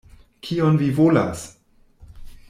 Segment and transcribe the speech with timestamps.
[0.47, 1.43] Kion vi volas?